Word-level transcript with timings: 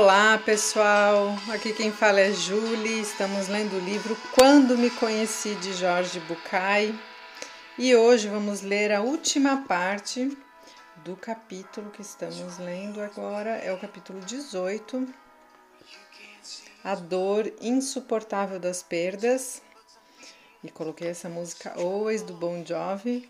Olá 0.00 0.38
pessoal, 0.38 1.34
aqui 1.52 1.72
quem 1.72 1.90
fala 1.90 2.20
é 2.20 2.32
Julie, 2.32 3.00
estamos 3.00 3.48
lendo 3.48 3.74
o 3.74 3.80
livro 3.80 4.16
Quando 4.32 4.78
Me 4.78 4.90
Conheci 4.90 5.56
de 5.56 5.72
Jorge 5.72 6.20
Bucay. 6.20 6.96
E 7.76 7.96
hoje 7.96 8.28
vamos 8.28 8.62
ler 8.62 8.92
a 8.92 9.00
última 9.00 9.64
parte 9.66 10.38
do 11.04 11.16
capítulo 11.16 11.90
que 11.90 12.00
estamos 12.00 12.58
lendo 12.58 13.00
agora, 13.00 13.50
é 13.56 13.72
o 13.72 13.78
capítulo 13.78 14.20
18, 14.20 15.04
A 16.84 16.94
Dor 16.94 17.52
Insuportável 17.60 18.60
das 18.60 18.84
Perdas. 18.84 19.60
E 20.62 20.70
coloquei 20.70 21.08
essa 21.08 21.28
música 21.28 21.72
Always 21.76 22.22
do 22.22 22.34
Bon 22.34 22.64
Jovi 22.64 23.28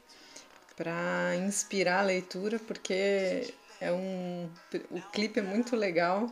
para 0.76 1.34
inspirar 1.36 2.00
a 2.00 2.02
leitura, 2.02 2.58
porque 2.58 3.54
é 3.80 3.90
um, 3.90 4.50
o 4.90 5.00
clipe 5.10 5.40
é 5.40 5.42
muito 5.42 5.74
legal 5.74 6.30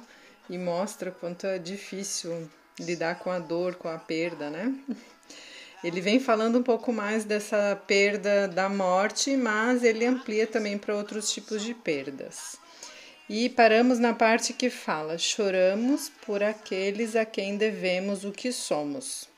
e 0.49 0.57
mostra 0.59 1.11
quanto 1.11 1.47
é 1.47 1.59
difícil 1.59 2.49
lidar 2.79 3.19
com 3.19 3.31
a 3.31 3.39
dor, 3.39 3.75
com 3.75 3.89
a 3.89 3.99
perda, 3.99 4.51
né? 4.51 4.75
Ele 5.85 6.01
vem 6.01 6.19
falando 6.19 6.59
um 6.59 6.63
pouco 6.63 6.93
mais 6.93 7.25
dessa 7.25 7.81
perda 7.87 8.49
da 8.49 8.69
morte, 8.69 9.37
mas 9.37 9.85
ele 9.85 10.07
amplia 10.07 10.47
também 10.47 10.79
para 10.79 10.97
outros 10.97 11.31
tipos 11.31 11.63
de 11.63 11.75
perdas. 11.75 12.57
E 13.29 13.49
paramos 13.49 13.99
na 13.99 14.15
parte 14.15 14.53
que 14.53 14.71
fala: 14.71 15.19
choramos 15.19 16.11
por 16.25 16.43
aqueles 16.43 17.15
a 17.15 17.25
quem 17.25 17.57
devemos 17.57 18.25
o 18.25 18.33
que 18.33 18.53
somos, 18.53 19.29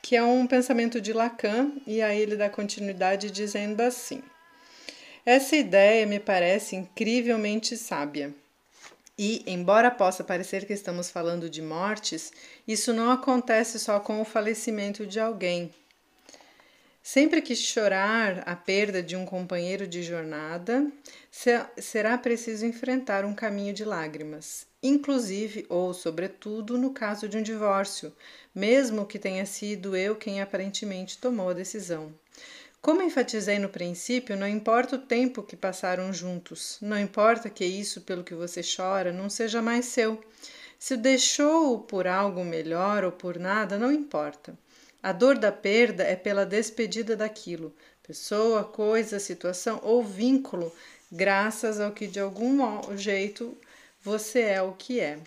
que 0.00 0.16
é 0.16 0.22
um 0.22 0.46
pensamento 0.46 1.00
de 1.00 1.12
Lacan, 1.12 1.72
e 1.86 2.00
aí 2.00 2.20
ele 2.20 2.36
dá 2.36 2.48
continuidade 2.48 3.30
dizendo 3.30 3.80
assim: 3.80 4.22
essa 5.24 5.54
ideia 5.54 6.06
me 6.06 6.18
parece 6.18 6.74
incrivelmente 6.74 7.76
sábia. 7.76 8.34
E, 9.24 9.40
embora 9.46 9.88
possa 9.88 10.24
parecer 10.24 10.66
que 10.66 10.72
estamos 10.72 11.08
falando 11.08 11.48
de 11.48 11.62
mortes, 11.62 12.32
isso 12.66 12.92
não 12.92 13.08
acontece 13.08 13.78
só 13.78 14.00
com 14.00 14.20
o 14.20 14.24
falecimento 14.24 15.06
de 15.06 15.20
alguém. 15.20 15.72
Sempre 17.00 17.40
que 17.40 17.54
chorar 17.54 18.42
a 18.44 18.56
perda 18.56 19.00
de 19.00 19.14
um 19.14 19.24
companheiro 19.24 19.86
de 19.86 20.02
jornada, 20.02 20.90
será 21.78 22.18
preciso 22.18 22.66
enfrentar 22.66 23.24
um 23.24 23.32
caminho 23.32 23.72
de 23.72 23.84
lágrimas, 23.84 24.66
inclusive 24.82 25.66
ou 25.68 25.94
sobretudo 25.94 26.76
no 26.76 26.92
caso 26.92 27.28
de 27.28 27.38
um 27.38 27.42
divórcio, 27.44 28.12
mesmo 28.52 29.06
que 29.06 29.20
tenha 29.20 29.46
sido 29.46 29.96
eu 29.96 30.16
quem 30.16 30.42
aparentemente 30.42 31.18
tomou 31.18 31.50
a 31.50 31.54
decisão. 31.54 32.12
Como 32.82 33.00
enfatizei 33.00 33.60
no 33.60 33.68
princípio, 33.68 34.36
não 34.36 34.48
importa 34.48 34.96
o 34.96 34.98
tempo 34.98 35.44
que 35.44 35.54
passaram 35.54 36.12
juntos, 36.12 36.78
não 36.82 36.98
importa 36.98 37.48
que 37.48 37.64
isso 37.64 38.00
pelo 38.00 38.24
que 38.24 38.34
você 38.34 38.60
chora 38.60 39.12
não 39.12 39.30
seja 39.30 39.62
mais 39.62 39.84
seu. 39.84 40.20
Se 40.80 40.96
deixou 40.96 41.78
por 41.78 42.08
algo 42.08 42.44
melhor 42.44 43.04
ou 43.04 43.12
por 43.12 43.38
nada, 43.38 43.78
não 43.78 43.92
importa. 43.92 44.58
A 45.00 45.12
dor 45.12 45.38
da 45.38 45.52
perda 45.52 46.02
é 46.02 46.16
pela 46.16 46.44
despedida 46.44 47.14
daquilo, 47.14 47.72
pessoa, 48.02 48.64
coisa, 48.64 49.20
situação 49.20 49.78
ou 49.84 50.02
vínculo, 50.02 50.74
graças 51.10 51.78
ao 51.78 51.92
que 51.92 52.08
de 52.08 52.18
algum 52.18 52.96
jeito 52.96 53.56
você 54.02 54.40
é 54.40 54.60
o 54.60 54.72
que 54.72 54.98
é. 54.98 55.20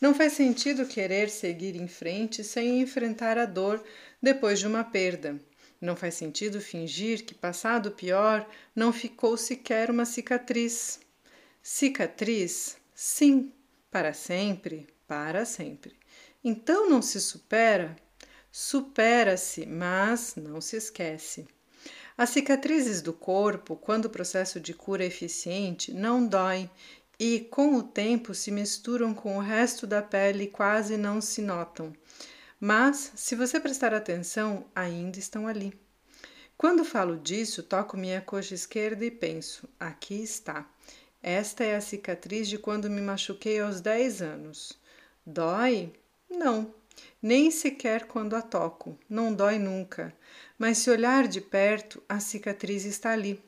Não 0.00 0.14
faz 0.14 0.34
sentido 0.34 0.86
querer 0.86 1.30
seguir 1.30 1.74
em 1.74 1.88
frente 1.88 2.44
sem 2.44 2.80
enfrentar 2.80 3.38
a 3.38 3.44
dor 3.44 3.82
depois 4.22 4.60
de 4.60 4.68
uma 4.68 4.84
perda. 4.84 5.40
Não 5.82 5.96
faz 5.96 6.14
sentido 6.14 6.60
fingir 6.60 7.24
que, 7.24 7.34
passado 7.34 7.86
o 7.86 7.90
pior, 7.90 8.48
não 8.72 8.92
ficou 8.92 9.36
sequer 9.36 9.90
uma 9.90 10.04
cicatriz. 10.04 11.00
Cicatriz? 11.60 12.76
Sim, 12.94 13.52
para 13.90 14.12
sempre, 14.12 14.86
para 15.08 15.44
sempre. 15.44 15.96
Então 16.44 16.88
não 16.88 17.02
se 17.02 17.20
supera? 17.20 17.96
Supera-se, 18.52 19.66
mas 19.66 20.34
não 20.36 20.60
se 20.60 20.76
esquece. 20.76 21.48
As 22.16 22.30
cicatrizes 22.30 23.02
do 23.02 23.12
corpo, 23.12 23.74
quando 23.74 24.04
o 24.04 24.10
processo 24.10 24.60
de 24.60 24.72
cura 24.72 25.02
é 25.02 25.08
eficiente, 25.08 25.92
não 25.92 26.24
doem 26.24 26.70
e, 27.18 27.40
com 27.40 27.74
o 27.74 27.82
tempo, 27.82 28.34
se 28.34 28.52
misturam 28.52 29.12
com 29.12 29.36
o 29.36 29.40
resto 29.40 29.84
da 29.84 30.00
pele 30.00 30.44
e 30.44 30.48
quase 30.48 30.96
não 30.96 31.20
se 31.20 31.42
notam. 31.42 31.92
Mas, 32.64 33.10
se 33.16 33.34
você 33.34 33.58
prestar 33.58 33.92
atenção, 33.92 34.64
ainda 34.72 35.18
estão 35.18 35.48
ali. 35.48 35.76
Quando 36.56 36.84
falo 36.84 37.16
disso, 37.16 37.60
toco 37.60 37.96
minha 37.96 38.20
coxa 38.20 38.54
esquerda 38.54 39.04
e 39.04 39.10
penso: 39.10 39.68
aqui 39.80 40.22
está. 40.22 40.64
Esta 41.20 41.64
é 41.64 41.74
a 41.74 41.80
cicatriz 41.80 42.46
de 42.46 42.56
quando 42.56 42.88
me 42.88 43.00
machuquei 43.00 43.58
aos 43.58 43.80
10 43.80 44.22
anos. 44.22 44.78
Dói? 45.26 45.92
Não, 46.30 46.72
nem 47.20 47.50
sequer 47.50 48.06
quando 48.06 48.36
a 48.36 48.40
toco. 48.40 48.96
Não 49.10 49.34
dói 49.34 49.58
nunca. 49.58 50.14
Mas 50.56 50.78
se 50.78 50.88
olhar 50.88 51.26
de 51.26 51.40
perto, 51.40 52.00
a 52.08 52.20
cicatriz 52.20 52.84
está 52.84 53.10
ali. 53.10 53.42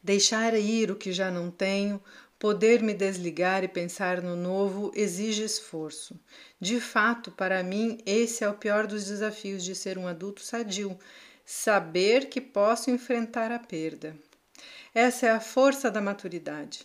Deixar 0.00 0.54
ir 0.54 0.88
o 0.88 0.94
que 0.94 1.12
já 1.12 1.32
não 1.32 1.50
tenho, 1.50 2.00
Poder 2.44 2.82
me 2.82 2.92
desligar 2.92 3.64
e 3.64 3.68
pensar 3.68 4.20
no 4.20 4.36
novo 4.36 4.92
exige 4.94 5.42
esforço. 5.42 6.20
De 6.60 6.78
fato, 6.78 7.30
para 7.30 7.62
mim, 7.62 7.96
esse 8.04 8.44
é 8.44 8.48
o 8.50 8.52
pior 8.52 8.86
dos 8.86 9.06
desafios 9.06 9.64
de 9.64 9.74
ser 9.74 9.96
um 9.96 10.06
adulto 10.06 10.42
sadio: 10.42 10.94
saber 11.42 12.28
que 12.28 12.42
posso 12.42 12.90
enfrentar 12.90 13.50
a 13.50 13.58
perda. 13.58 14.14
Essa 14.94 15.24
é 15.24 15.30
a 15.30 15.40
força 15.40 15.90
da 15.90 16.02
maturidade, 16.02 16.84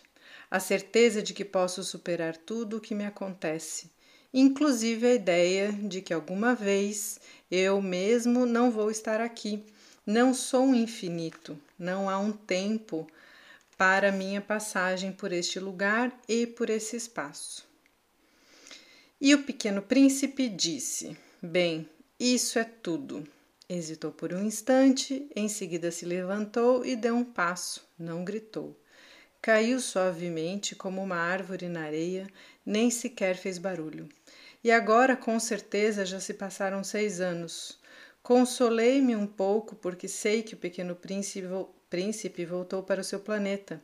a 0.50 0.58
certeza 0.58 1.22
de 1.22 1.34
que 1.34 1.44
posso 1.44 1.84
superar 1.84 2.38
tudo 2.38 2.78
o 2.78 2.80
que 2.80 2.94
me 2.94 3.04
acontece, 3.04 3.90
inclusive 4.32 5.08
a 5.08 5.14
ideia 5.14 5.70
de 5.72 6.00
que 6.00 6.14
alguma 6.14 6.54
vez 6.54 7.20
eu 7.50 7.82
mesmo 7.82 8.46
não 8.46 8.70
vou 8.70 8.90
estar 8.90 9.20
aqui. 9.20 9.62
Não 10.06 10.32
sou 10.32 10.64
um 10.64 10.74
infinito, 10.74 11.60
não 11.78 12.08
há 12.08 12.18
um 12.18 12.32
tempo 12.32 13.06
para 13.80 14.12
minha 14.12 14.42
passagem 14.42 15.10
por 15.10 15.32
este 15.32 15.58
lugar 15.58 16.12
e 16.28 16.46
por 16.46 16.68
esse 16.68 16.96
espaço. 16.96 17.66
E 19.18 19.34
o 19.34 19.42
pequeno 19.42 19.80
príncipe 19.80 20.50
disse: 20.50 21.16
Bem, 21.40 21.88
isso 22.18 22.58
é 22.58 22.64
tudo. 22.64 23.26
Hesitou 23.66 24.12
por 24.12 24.34
um 24.34 24.44
instante, 24.44 25.26
em 25.34 25.48
seguida 25.48 25.90
se 25.90 26.04
levantou 26.04 26.84
e 26.84 26.94
deu 26.94 27.16
um 27.16 27.24
passo, 27.24 27.82
não 27.98 28.22
gritou. 28.22 28.78
Caiu 29.40 29.80
suavemente 29.80 30.76
como 30.76 31.02
uma 31.02 31.16
árvore 31.16 31.66
na 31.66 31.84
areia, 31.84 32.28
nem 32.66 32.90
sequer 32.90 33.34
fez 33.34 33.56
barulho. 33.56 34.10
E 34.62 34.70
agora, 34.70 35.16
com 35.16 35.40
certeza, 35.40 36.04
já 36.04 36.20
se 36.20 36.34
passaram 36.34 36.84
seis 36.84 37.18
anos. 37.18 37.78
Consolei-me 38.22 39.16
um 39.16 39.26
pouco, 39.26 39.74
porque 39.74 40.06
sei 40.06 40.42
que 40.42 40.52
o 40.52 40.58
pequeno 40.58 40.94
príncipe 40.94 41.48
príncipe 41.90 42.46
voltou 42.46 42.82
para 42.82 43.00
o 43.00 43.04
seu 43.04 43.18
planeta, 43.20 43.82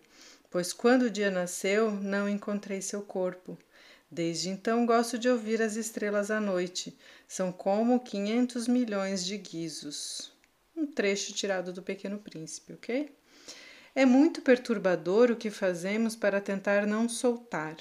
pois 0.50 0.72
quando 0.72 1.03
o 1.03 1.11
dia 1.11 1.31
nasceu 1.31 1.91
não 1.91 2.28
encontrei 2.28 2.81
seu 2.81 3.03
corpo. 3.03 3.59
Desde 4.09 4.49
então 4.49 4.87
gosto 4.87 5.19
de 5.19 5.28
ouvir 5.28 5.61
as 5.61 5.75
estrelas 5.75 6.31
à 6.31 6.41
noite. 6.41 6.97
São 7.27 7.50
como 7.50 7.99
500 7.99 8.69
milhões 8.69 9.27
de 9.27 9.37
guizos. 9.37 10.33
Um 10.77 10.87
trecho 10.87 11.33
tirado 11.33 11.72
do 11.72 11.83
Pequeno 11.83 12.19
Príncipe, 12.19 12.75
ok? 12.75 13.12
É 13.94 14.06
muito 14.06 14.43
perturbador 14.43 15.31
o 15.31 15.37
que 15.37 15.50
fazemos 15.50 16.15
para 16.15 16.41
tentar 16.41 16.87
não 16.87 17.09
soltar. 17.09 17.77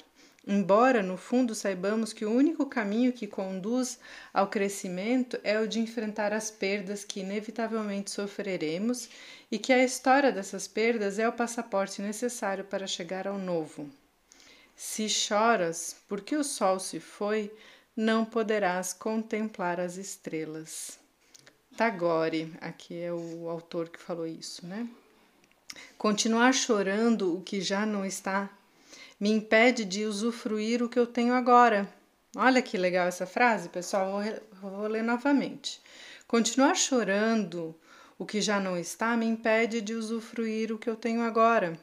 Embora 0.48 1.02
no 1.02 1.16
fundo 1.16 1.56
saibamos 1.56 2.12
que 2.12 2.24
o 2.24 2.30
único 2.30 2.66
caminho 2.66 3.12
que 3.12 3.26
conduz 3.26 3.98
ao 4.32 4.46
crescimento 4.46 5.38
é 5.42 5.58
o 5.58 5.66
de 5.66 5.80
enfrentar 5.80 6.32
as 6.32 6.52
perdas 6.52 7.04
que 7.04 7.20
inevitavelmente 7.20 8.12
sofreremos 8.12 9.08
e 9.50 9.58
que 9.58 9.72
a 9.72 9.84
história 9.84 10.32
dessas 10.32 10.66
perdas 10.66 11.18
é 11.18 11.28
o 11.28 11.32
passaporte 11.32 12.02
necessário 12.02 12.64
para 12.64 12.86
chegar 12.86 13.26
ao 13.26 13.38
novo. 13.38 13.88
Se 14.74 15.08
choras 15.08 15.96
porque 16.08 16.36
o 16.36 16.44
sol 16.44 16.78
se 16.78 17.00
foi, 17.00 17.52
não 17.96 18.24
poderás 18.24 18.92
contemplar 18.92 19.80
as 19.80 19.96
estrelas. 19.96 20.98
Tagore, 21.76 22.52
aqui 22.60 23.00
é 23.00 23.12
o 23.12 23.48
autor 23.48 23.88
que 23.88 24.00
falou 24.00 24.26
isso, 24.26 24.66
né? 24.66 24.88
Continuar 25.96 26.52
chorando 26.52 27.36
o 27.36 27.42
que 27.42 27.60
já 27.60 27.86
não 27.86 28.04
está 28.04 28.50
me 29.18 29.30
impede 29.30 29.84
de 29.84 30.04
usufruir 30.04 30.82
o 30.82 30.88
que 30.88 30.98
eu 30.98 31.06
tenho 31.06 31.32
agora. 31.32 31.88
Olha 32.36 32.60
que 32.60 32.76
legal 32.76 33.08
essa 33.08 33.26
frase, 33.26 33.68
pessoal. 33.68 34.22
Vou, 34.60 34.70
vou 34.70 34.86
ler 34.86 35.02
novamente. 35.02 35.80
Continuar 36.26 36.74
chorando 36.76 37.74
o 38.18 38.24
que 38.24 38.40
já 38.40 38.58
não 38.58 38.76
está 38.76 39.16
me 39.16 39.26
impede 39.26 39.80
de 39.80 39.94
usufruir 39.94 40.72
o 40.72 40.78
que 40.78 40.88
eu 40.88 40.96
tenho 40.96 41.20
agora. 41.20 41.78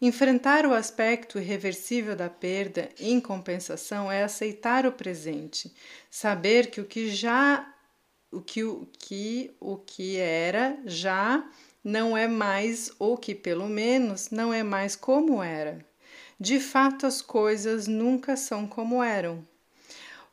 Enfrentar 0.00 0.66
o 0.66 0.74
aspecto 0.74 1.38
irreversível 1.38 2.14
da 2.14 2.28
perda, 2.28 2.90
em 2.98 3.20
compensação, 3.20 4.12
é 4.12 4.22
aceitar 4.22 4.86
o 4.86 4.92
presente, 4.92 5.74
saber 6.10 6.70
que 6.70 6.80
o 6.80 6.84
que 6.84 7.08
já 7.08 7.72
o 8.30 8.40
que 8.40 8.62
o 8.64 8.86
que 8.98 9.54
o 9.58 9.76
que 9.76 10.16
era 10.16 10.78
já 10.84 11.48
não 11.82 12.16
é 12.16 12.26
mais 12.26 12.90
ou 12.98 13.16
que 13.16 13.34
pelo 13.34 13.68
menos 13.68 14.30
não 14.30 14.52
é 14.52 14.62
mais 14.62 14.96
como 14.96 15.42
era. 15.42 15.84
De 16.38 16.60
fato, 16.60 17.06
as 17.06 17.22
coisas 17.22 17.86
nunca 17.86 18.36
são 18.36 18.66
como 18.66 19.02
eram. 19.02 19.42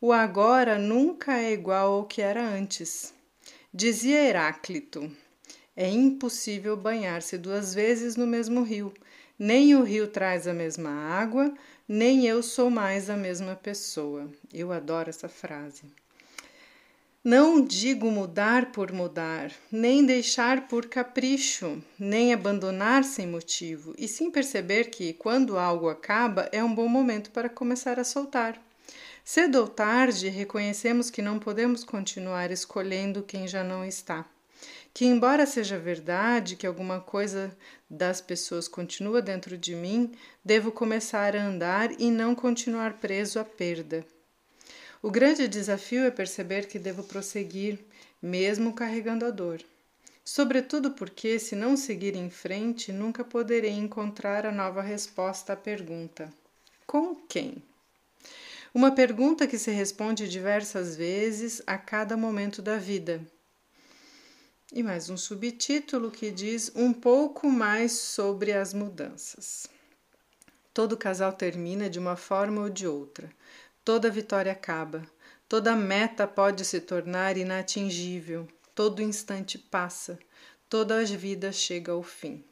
O 0.02 0.12
agora 0.12 0.78
nunca 0.78 1.38
é 1.38 1.54
igual 1.54 1.94
ao 1.94 2.06
que 2.06 2.22
era 2.22 2.44
antes. 2.44 3.14
Dizia 3.74 4.20
Heráclito: 4.22 5.10
é 5.76 5.90
impossível 5.90 6.78
banhar-se 6.78 7.38
duas 7.38 7.74
vezes 7.74 8.16
no 8.16 8.28
mesmo 8.28 8.64
rio. 8.64 8.94
Nem 9.38 9.76
o 9.76 9.84
rio 9.84 10.08
traz 10.08 10.48
a 10.48 10.54
mesma 10.54 10.90
água, 10.90 11.54
nem 11.88 12.26
eu 12.26 12.44
sou 12.44 12.70
mais 12.70 13.10
a 13.10 13.18
mesma 13.18 13.56
pessoa. 13.56 14.30
Eu 14.54 14.72
adoro 14.72 15.10
essa 15.10 15.28
frase. 15.28 15.84
Não 17.24 17.64
digo 17.64 18.12
mudar 18.12 18.74
por 18.74 18.92
mudar, 18.92 19.50
nem 19.72 20.06
deixar 20.06 20.68
por 20.68 20.88
capricho, 20.88 21.82
nem 21.98 22.34
abandonar 22.34 23.06
sem 23.06 23.26
motivo, 23.26 23.96
e 23.98 24.10
sim 24.10 24.30
perceber 24.30 24.90
que, 24.90 25.14
quando 25.14 25.58
algo 25.58 25.88
acaba, 25.88 26.50
é 26.52 26.62
um 26.62 26.76
bom 26.76 26.88
momento 26.90 27.32
para 27.32 27.48
começar 27.48 27.98
a 27.98 28.04
soltar. 28.04 28.62
Cedo 29.24 29.62
ou 29.62 29.68
tarde, 29.70 30.28
reconhecemos 30.28 31.10
que 31.10 31.22
não 31.22 31.40
podemos 31.40 31.86
continuar 31.86 32.52
escolhendo 32.52 33.24
quem 33.24 33.48
já 33.48 33.64
não 33.64 33.86
está. 33.86 34.26
Que, 34.94 35.06
embora 35.06 35.46
seja 35.46 35.80
verdade 35.80 36.56
que 36.56 36.68
alguma 36.68 37.02
coisa 37.02 37.56
das 37.90 38.22
pessoas 38.22 38.68
continua 38.68 39.22
dentro 39.22 39.58
de 39.58 39.76
mim, 39.76 40.12
devo 40.46 40.72
começar 40.72 41.36
a 41.36 41.44
andar 41.44 42.00
e 42.00 42.12
não 42.12 42.36
continuar 42.36 43.00
preso 43.00 43.40
à 43.40 43.44
perda. 43.44 44.06
O 45.02 45.10
grande 45.10 45.48
desafio 45.48 46.04
é 46.06 46.12
perceber 46.12 46.68
que 46.68 46.78
devo 46.78 47.04
prosseguir, 47.04 47.80
mesmo 48.22 48.74
carregando 48.74 49.26
a 49.26 49.32
dor. 49.32 49.62
Sobretudo 50.24 50.92
porque, 50.92 51.38
se 51.40 51.56
não 51.56 51.76
seguir 51.76 52.16
em 52.16 52.30
frente, 52.30 52.94
nunca 52.94 53.24
poderei 53.24 53.72
encontrar 53.72 54.46
a 54.46 54.52
nova 54.52 54.82
resposta 54.82 55.54
à 55.54 55.56
pergunta: 55.56 56.32
com 56.88 57.16
quem? 57.16 57.62
Uma 58.74 58.92
pergunta 58.92 59.46
que 59.46 59.58
se 59.58 59.72
responde 59.72 60.30
diversas 60.30 60.96
vezes 60.96 61.62
a 61.68 61.78
cada 61.78 62.16
momento 62.16 62.62
da 62.62 62.78
vida. 62.78 63.22
E 64.76 64.82
mais 64.82 65.08
um 65.08 65.16
subtítulo 65.16 66.10
que 66.10 66.32
diz 66.32 66.72
um 66.76 66.92
pouco 66.92 67.48
mais 67.48 67.92
sobre 67.92 68.54
as 68.54 68.74
mudanças. 68.74 69.68
Todo 70.74 70.98
casal 70.98 71.32
termina 71.32 71.88
de 71.88 72.00
uma 72.00 72.16
forma 72.16 72.64
ou 72.64 72.70
de 72.72 72.88
outra. 72.88 73.30
Toda 73.86 74.10
vitória 74.10 74.52
acaba, 74.52 75.04
toda 75.48 75.76
meta 75.76 76.26
pode 76.26 76.66
se 76.66 76.82
tornar 76.82 77.38
inatingível, 77.38 78.48
todo 78.74 79.04
instante 79.04 79.60
passa, 79.60 80.18
toda 80.68 81.00
a 81.00 81.04
vida 81.04 81.52
chega 81.52 81.92
ao 81.92 82.02
fim. 82.02 82.44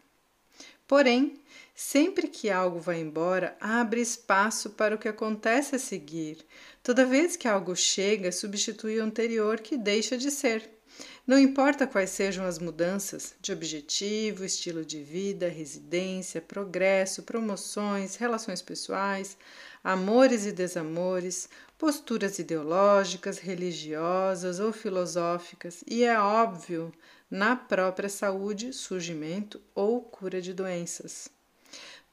Porém, 0.88 1.40
sempre 1.74 2.28
que 2.28 2.52
algo 2.52 2.80
vai 2.80 3.00
embora, 3.00 3.58
abre 3.60 4.00
espaço 4.00 4.70
para 4.70 4.94
o 4.94 5.00
que 5.00 5.08
acontece 5.08 5.76
a 5.76 5.80
seguir. 5.80 6.38
Toda 6.84 7.04
vez 7.04 7.36
que 7.36 7.48
algo 7.48 7.76
chega, 7.76 8.32
substitui 8.32 9.00
o 9.00 9.04
anterior 9.04 9.60
que 9.60 9.76
deixa 9.76 10.16
de 10.16 10.30
ser. 10.30 10.81
Não 11.26 11.38
importa 11.38 11.86
quais 11.86 12.10
sejam 12.10 12.46
as 12.46 12.58
mudanças 12.58 13.36
de 13.40 13.52
objetivo, 13.54 14.44
estilo 14.44 14.84
de 14.84 15.04
vida, 15.04 15.48
residência, 15.48 16.42
progresso, 16.42 17.24
promoções, 17.24 18.16
relações 18.16 18.62
pessoais, 18.62 19.38
amores 19.84 20.46
e 20.46 20.52
desamores, 20.52 21.48
posturas 21.78 22.40
ideológicas, 22.40 23.38
religiosas 23.38 24.60
ou 24.60 24.74
filosóficas, 24.74 25.84
e 25.88 26.04
é 26.04 26.20
óbvio, 26.20 26.92
na 27.30 27.56
própria 27.56 28.10
saúde, 28.10 28.74
surgimento 28.74 29.62
ou 29.76 30.02
cura 30.02 30.42
de 30.42 30.54
doenças. 30.54 31.30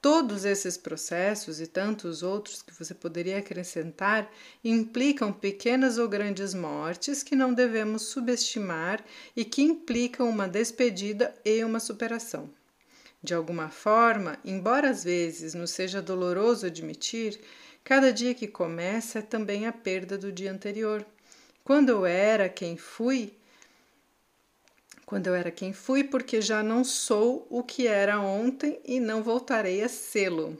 Todos 0.00 0.44
esses 0.44 0.76
processos 0.76 1.60
e 1.60 1.66
tantos 1.66 2.22
outros 2.22 2.62
que 2.62 2.72
você 2.72 2.94
poderia 2.94 3.38
acrescentar 3.38 4.30
implicam 4.62 5.32
pequenas 5.32 5.98
ou 5.98 6.08
grandes 6.08 6.54
mortes 6.54 7.24
que 7.24 7.34
não 7.34 7.52
devemos 7.52 8.02
subestimar 8.02 9.04
e 9.34 9.44
que 9.44 9.60
implicam 9.60 10.28
uma 10.28 10.46
despedida 10.46 11.34
e 11.44 11.64
uma 11.64 11.80
superação. 11.80 12.48
De 13.20 13.34
alguma 13.34 13.70
forma, 13.70 14.38
embora 14.44 14.90
às 14.90 15.02
vezes 15.02 15.52
nos 15.52 15.72
seja 15.72 16.00
doloroso 16.00 16.66
admitir, 16.66 17.40
cada 17.82 18.12
dia 18.12 18.34
que 18.34 18.46
começa 18.46 19.18
é 19.18 19.22
também 19.22 19.66
a 19.66 19.72
perda 19.72 20.16
do 20.16 20.30
dia 20.30 20.52
anterior. 20.52 21.04
Quando 21.64 21.88
eu 21.88 22.06
era 22.06 22.48
quem 22.48 22.76
fui, 22.76 23.36
quando 25.08 25.28
eu 25.28 25.34
era 25.34 25.50
quem 25.50 25.72
fui, 25.72 26.04
porque 26.04 26.42
já 26.42 26.62
não 26.62 26.84
sou 26.84 27.46
o 27.48 27.62
que 27.62 27.86
era 27.86 28.20
ontem 28.20 28.78
e 28.84 29.00
não 29.00 29.22
voltarei 29.22 29.82
a 29.82 29.88
sê-lo. 29.88 30.54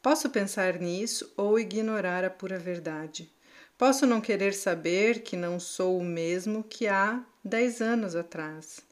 Posso 0.00 0.30
pensar 0.30 0.78
nisso 0.78 1.32
ou 1.36 1.58
ignorar 1.58 2.22
a 2.22 2.30
pura 2.30 2.60
verdade. 2.60 3.28
Posso 3.76 4.06
não 4.06 4.20
querer 4.20 4.54
saber 4.54 5.24
que 5.24 5.36
não 5.36 5.58
sou 5.58 5.98
o 5.98 6.04
mesmo 6.04 6.62
que 6.62 6.86
há 6.86 7.24
dez 7.44 7.82
anos 7.82 8.14
atrás. 8.14 8.82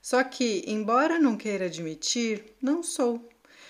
Só 0.00 0.24
que, 0.24 0.64
embora 0.66 1.18
não 1.18 1.36
queira 1.36 1.66
admitir, 1.66 2.54
não 2.62 2.82
sou. 2.82 3.28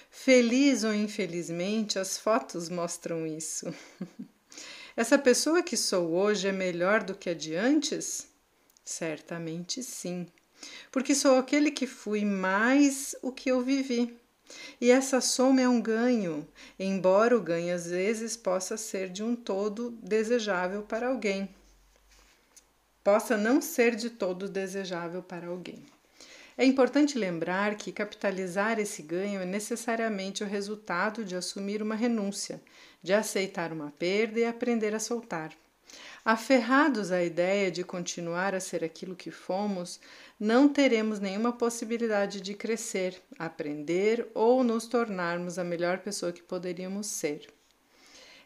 Feliz 0.09 0.85
ou 0.85 0.95
infelizmente, 0.95 1.99
as 1.99 2.17
fotos 2.17 2.69
mostram 2.69 3.27
isso. 3.27 3.75
Essa 4.97 5.19
pessoa 5.19 5.61
que 5.61 5.77
sou 5.77 6.13
hoje 6.13 6.47
é 6.47 6.53
melhor 6.53 7.03
do 7.03 7.17
que 7.17 7.31
a 7.31 7.35
de 7.35 7.57
antes? 7.57 8.29
Certamente 8.85 9.83
sim, 9.83 10.29
porque 10.91 11.15
sou 11.15 11.39
aquele 11.39 11.71
que 11.71 11.87
fui 11.87 12.25
mais 12.25 13.15
o 13.23 13.33
que 13.33 13.51
eu 13.51 13.61
vivi. 13.63 14.17
E 14.81 14.91
essa 14.91 15.21
soma 15.21 15.61
é 15.61 15.69
um 15.69 15.81
ganho, 15.81 16.47
embora 16.79 17.37
o 17.37 17.43
ganho 17.43 17.75
às 17.75 17.87
vezes 17.87 18.37
possa 18.37 18.77
ser 18.77 19.09
de 19.09 19.23
um 19.23 19.35
todo 19.35 19.91
desejável 20.03 20.83
para 20.83 21.09
alguém. 21.09 21.49
Possa 23.03 23.37
não 23.37 23.61
ser 23.61 23.97
de 23.97 24.11
todo 24.11 24.49
desejável 24.49 25.23
para 25.23 25.49
alguém. 25.49 25.85
É 26.59 26.65
importante 26.65 27.19
lembrar 27.19 27.75
que 27.75 27.93
capitalizar 27.93 28.79
esse 28.79 29.03
ganho 29.03 29.41
é 29.41 29.45
necessariamente 29.45 30.43
o 30.43 30.47
resultado 30.47 31.25
de 31.25 31.37
assumir 31.37 31.83
uma 31.83 31.95
renúncia, 31.95 32.63
de 33.03 33.13
aceitar 33.13 33.73
uma 33.73 33.91
perda 33.99 34.41
e 34.41 34.45
aprender 34.45 34.95
a 34.95 34.99
soltar. 34.99 35.53
Aferrados 36.25 37.13
à 37.13 37.23
ideia 37.23 37.71
de 37.71 37.85
continuar 37.85 38.55
a 38.55 38.61
ser 38.61 38.83
aquilo 38.83 39.15
que 39.15 39.31
fomos, 39.31 40.01
não 40.39 40.69
teremos 40.69 41.21
nenhuma 41.21 41.53
possibilidade 41.53 42.41
de 42.41 42.55
crescer, 42.55 43.23
aprender 43.39 44.29
ou 44.35 44.65
nos 44.65 44.87
tornarmos 44.87 45.59
a 45.59 45.65
melhor 45.65 45.99
pessoa 45.99 46.33
que 46.33 46.43
poderíamos 46.43 47.07
ser. 47.07 47.47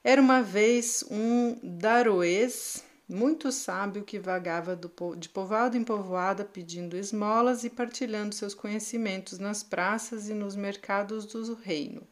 Era 0.04 0.20
uma 0.20 0.42
vez 0.42 1.04
um 1.10 1.58
daroês 1.62 2.84
muito 3.08 3.50
sábio 3.50 4.04
que 4.04 4.18
vagava 4.18 4.78
de 5.18 5.28
povoado 5.28 5.76
em 5.76 5.82
povoado 5.82 6.44
pedindo 6.44 6.96
esmolas 6.96 7.64
e 7.64 7.70
partilhando 7.70 8.34
seus 8.34 8.54
conhecimentos 8.54 9.38
nas 9.38 9.62
praças 9.62 10.28
e 10.28 10.34
nos 10.34 10.54
mercados 10.54 11.26
do 11.26 11.54
reino. 11.54 12.06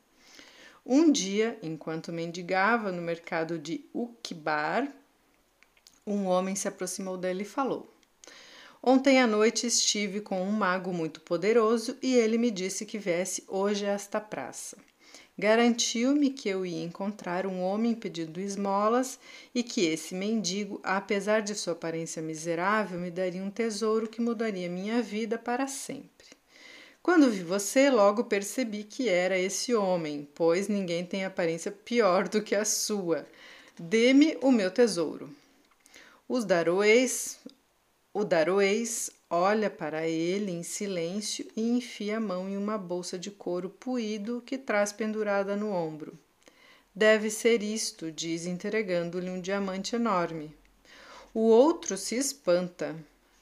Um 0.85 1.13
dia, 1.13 1.59
enquanto 1.63 2.13
mendigava 2.13 2.91
no 2.91 3.01
mercado 3.01 3.59
de 3.59 3.85
Ukibar, 3.95 4.89
um 6.13 6.27
homem 6.27 6.55
se 6.55 6.69
aproximou 6.69 7.17
dele 7.17 7.43
e 7.43 7.47
falou: 7.47 7.93
Ontem 8.83 9.21
à 9.21 9.27
noite 9.27 9.67
estive 9.67 10.21
com 10.21 10.43
um 10.43 10.53
mago 10.53 10.93
muito 10.93 11.21
poderoso 11.21 11.97
e 12.01 12.15
ele 12.15 12.39
me 12.39 12.51
disse 12.51 12.87
que 12.87 12.99
viesse 12.99 13.45
hoje 13.49 13.85
a 13.85 13.91
esta 13.91 14.21
praça. 14.21 14.77
Garantiu-me 15.39 16.31
que 16.31 16.49
eu 16.49 16.67
ia 16.67 16.83
encontrar 16.83 17.47
um 17.47 17.61
homem 17.61 17.95
pedindo 17.95 18.41
esmolas 18.41 19.21
e 19.55 19.63
que 19.63 19.85
esse 19.85 20.13
mendigo, 20.13 20.81
apesar 20.83 21.43
de 21.43 21.55
sua 21.55 21.75
aparência 21.75 22.21
miserável, 22.21 22.99
me 22.99 23.11
daria 23.11 23.43
um 23.43 23.51
tesouro 23.51 24.09
que 24.09 24.21
mudaria 24.21 24.69
minha 24.69 25.01
vida 25.01 25.39
para 25.39 25.69
sempre. 25.69 26.27
Quando 27.01 27.31
vi 27.31 27.45
você, 27.45 27.89
logo 27.89 28.25
percebi 28.25 28.83
que 28.83 29.09
era 29.09 29.39
esse 29.39 29.75
homem, 29.75 30.29
pois 30.35 30.67
ninguém 30.67 31.07
tem 31.07 31.25
aparência 31.25 31.71
pior 31.71 32.29
do 32.29 32.43
que 32.43 32.57
a 32.57 32.65
sua. 32.65 33.25
Dê-me 33.79 34.37
o 34.43 34.51
meu 34.51 34.73
tesouro. 34.73 35.31
Os 36.29 36.45
daroês, 36.45 37.39
o 38.13 38.23
daroês 38.23 39.11
olha 39.31 39.71
para 39.71 40.07
ele 40.07 40.53
em 40.53 40.63
silêncio 40.63 41.51
e 41.57 41.71
enfia 41.71 42.19
a 42.19 42.21
mão 42.21 42.47
em 42.47 42.55
uma 42.55 42.77
bolsa 42.77 43.19
de 43.19 43.31
couro 43.31 43.71
puído 43.71 44.43
que 44.45 44.59
traz 44.59 44.93
pendurada 44.93 45.57
no 45.57 45.73
ombro. 45.73 46.19
Deve 46.95 47.31
ser 47.31 47.63
isto, 47.63 48.13
diz, 48.13 48.45
entregando-lhe 48.45 49.31
um 49.31 49.41
diamante 49.41 49.97
enorme. 49.97 50.55
O 51.33 51.41
outro 51.41 51.97
se 51.97 52.17
espanta. 52.17 52.95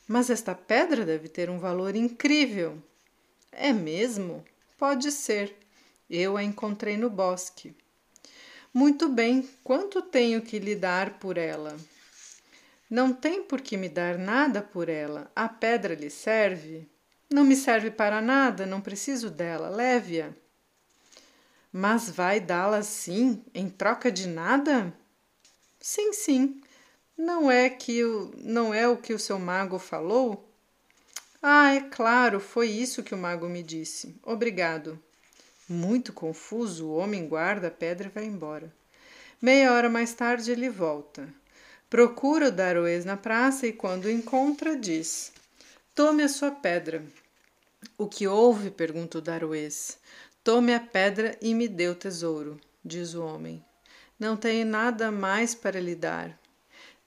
Mas 0.06 0.30
esta 0.30 0.54
pedra 0.54 1.04
deve 1.04 1.28
ter 1.28 1.50
um 1.50 1.58
valor 1.58 1.96
incrível. 1.96 2.78
É 3.50 3.72
mesmo? 3.72 4.44
Pode 4.78 5.10
ser. 5.10 5.56
Eu 6.08 6.36
a 6.36 6.44
encontrei 6.44 6.96
no 6.96 7.10
bosque. 7.10 7.74
Muito 8.72 9.08
bem, 9.08 9.48
quanto 9.64 10.00
tenho 10.02 10.40
que 10.40 10.60
lhe 10.60 10.76
dar 10.76 11.18
por 11.18 11.36
ela? 11.36 11.76
Não 12.88 13.12
tem 13.12 13.42
por 13.42 13.60
que 13.60 13.76
me 13.76 13.88
dar 13.88 14.16
nada 14.16 14.62
por 14.62 14.88
ela. 14.88 15.30
A 15.34 15.48
pedra 15.48 15.94
lhe 15.94 16.08
serve? 16.08 16.88
Não 17.28 17.44
me 17.44 17.56
serve 17.56 17.90
para 17.90 18.20
nada, 18.20 18.64
não 18.64 18.80
preciso 18.80 19.28
dela. 19.28 19.68
Leve-a. 19.68 20.30
Mas 21.72 22.08
vai 22.08 22.40
dá-la 22.40 22.82
sim, 22.82 23.44
em 23.52 23.68
troca 23.68 24.10
de 24.10 24.28
nada? 24.28 24.94
Sim, 25.80 26.12
sim. 26.12 26.60
Não 27.18 27.50
é 27.50 27.68
que 27.68 28.04
o, 28.04 28.32
não 28.36 28.72
é 28.72 28.86
o 28.86 28.96
que 28.96 29.12
o 29.12 29.18
seu 29.18 29.38
mago 29.38 29.78
falou? 29.78 30.48
Ah, 31.42 31.74
é 31.74 31.80
claro, 31.80 32.40
foi 32.40 32.68
isso 32.68 33.02
que 33.02 33.14
o 33.14 33.18
mago 33.18 33.48
me 33.48 33.62
disse. 33.62 34.14
Obrigado. 34.22 34.98
Muito 35.68 36.12
confuso, 36.12 36.86
o 36.86 36.96
homem 36.96 37.26
guarda 37.26 37.68
a 37.68 37.70
pedra 37.70 38.06
e 38.06 38.10
vai 38.10 38.24
embora. 38.24 38.72
Meia 39.42 39.72
hora 39.72 39.88
mais 39.88 40.14
tarde 40.14 40.52
ele 40.52 40.70
volta. 40.70 41.28
Procura 41.88 42.48
o 42.48 42.52
Daroês 42.52 43.04
na 43.04 43.16
praça 43.16 43.66
e, 43.66 43.72
quando 43.72 44.06
o 44.06 44.10
encontra, 44.10 44.76
diz: 44.76 45.32
Tome 45.94 46.24
a 46.24 46.28
sua 46.28 46.50
pedra. 46.50 47.04
O 47.96 48.08
que 48.08 48.26
houve? 48.26 48.70
pergunta 48.70 49.18
o 49.18 49.20
Daroês. 49.20 49.96
Tome 50.42 50.74
a 50.74 50.80
pedra 50.80 51.36
e 51.40 51.54
me 51.54 51.68
dê 51.68 51.88
o 51.88 51.94
tesouro, 51.94 52.60
diz 52.84 53.14
o 53.14 53.24
homem. 53.24 53.64
Não 54.18 54.36
tenho 54.36 54.66
nada 54.66 55.12
mais 55.12 55.54
para 55.54 55.80
lhe 55.80 55.94
dar. 55.94 56.36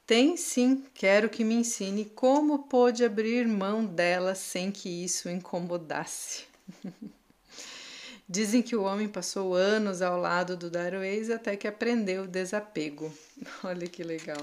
Tem 0.08 0.38
sim, 0.38 0.86
quero 0.94 1.30
que 1.30 1.44
me 1.44 1.56
ensine 1.56 2.06
como 2.06 2.64
pôde 2.68 3.04
abrir 3.04 3.48
mão 3.48 3.86
dela 3.86 4.34
sem 4.34 4.72
que 4.72 5.04
isso 5.04 5.30
incomodasse. 5.30 6.46
Dizem 8.28 8.62
que 8.62 8.76
o 8.76 8.84
homem 8.84 9.08
passou 9.08 9.54
anos 9.54 10.02
ao 10.02 10.20
lado 10.20 10.56
do 10.56 10.70
Daroês 10.70 11.30
até 11.30 11.58
que 11.58 11.68
aprendeu 11.68 12.24
o 12.24 12.28
desapego. 12.28 13.14
Olha 13.64 13.88
que 13.88 14.04
legal. 14.04 14.42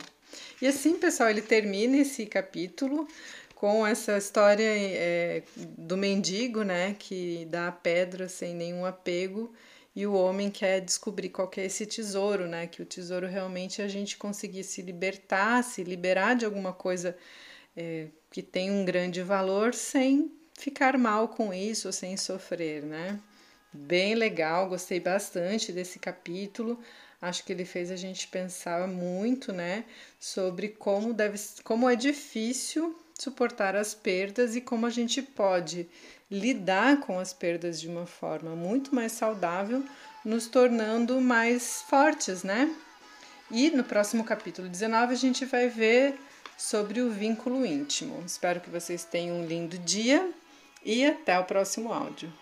E 0.61 0.67
assim, 0.67 0.99
pessoal, 0.99 1.31
ele 1.31 1.43
termina 1.43 1.97
esse 1.99 2.27
capítulo 2.27 3.07
com 3.55 3.87
essa 3.87 4.19
história 4.19 4.65
é, 4.65 5.43
do 5.57 5.97
mendigo, 5.97 6.63
né, 6.63 6.95
que 6.99 7.47
dá 7.51 7.69
a 7.69 7.73
pedra 7.73 8.29
sem 8.29 8.55
nenhum 8.55 8.85
apego 8.85 9.53
e 9.95 10.07
o 10.07 10.13
homem 10.13 10.51
quer 10.51 10.81
descobrir 10.81 11.31
qual 11.31 11.49
que 11.49 11.59
é 11.59 11.65
esse 11.65 11.87
tesouro, 11.87 12.47
né, 12.47 12.67
que 12.67 12.83
o 12.83 12.85
tesouro 12.85 13.27
realmente 13.27 13.81
é 13.81 13.85
a 13.87 13.89
gente 13.89 14.19
conseguir 14.19 14.63
se 14.63 14.83
libertar, 14.83 15.65
se 15.65 15.83
liberar 15.83 16.37
de 16.37 16.45
alguma 16.45 16.75
coisa 16.75 17.17
é, 17.75 18.09
que 18.31 18.43
tem 18.43 18.71
um 18.71 18.85
grande 18.85 19.23
valor 19.23 19.73
sem 19.73 20.31
ficar 20.53 20.99
mal 20.99 21.29
com 21.29 21.53
isso, 21.53 21.91
sem 21.93 22.15
sofrer, 22.17 22.83
né. 22.83 23.19
Bem 23.73 24.15
legal, 24.15 24.69
gostei 24.69 25.01
bastante 25.01 25.73
desse 25.73 25.99
capítulo. 25.99 26.79
Acho 27.27 27.45
que 27.45 27.53
ele 27.53 27.65
fez 27.65 27.91
a 27.91 27.97
gente 27.97 28.29
pensar 28.29 28.87
muito, 28.87 29.53
né, 29.53 29.85
sobre 30.21 30.69
como 30.69 31.13
deve, 31.13 31.39
como 31.65 31.91
é 31.91 31.97
difícil 31.97 32.97
suportar 33.19 33.75
as 33.75 33.95
perdas 33.95 34.55
e 34.55 34.61
como 34.61 34.87
a 34.87 34.91
gente 34.91 35.21
pode 35.23 35.89
lidar 36.31 37.01
com 37.01 37.19
as 37.19 37.33
perdas 37.33 37.81
de 37.81 37.89
uma 37.89 38.07
forma 38.07 38.55
muito 38.55 38.95
mais 38.95 39.13
saudável, 39.13 39.85
nos 40.25 40.47
tornando 40.47 41.21
mais 41.21 41.83
fortes, 41.83 42.45
né? 42.45 42.73
E 43.51 43.71
no 43.71 43.83
próximo 43.83 44.23
capítulo 44.23 44.69
19 44.69 45.13
a 45.13 45.17
gente 45.17 45.45
vai 45.45 45.69
ver 45.69 46.19
sobre 46.57 47.01
o 47.01 47.11
vínculo 47.11 47.67
íntimo. 47.67 48.23
Espero 48.25 48.61
que 48.61 48.71
vocês 48.71 49.05
tenham 49.05 49.41
um 49.41 49.47
lindo 49.47 49.79
dia 49.79 50.31
e 50.85 51.05
até 51.05 51.39
o 51.39 51.45
próximo 51.45 51.93
áudio. 51.93 52.33